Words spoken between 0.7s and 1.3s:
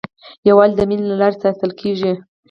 د مینې له